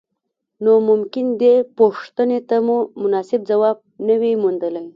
[0.63, 3.77] نو ممکن دې پوښتنې ته مو مناسب ځواب
[4.07, 4.85] نه وي موندلی.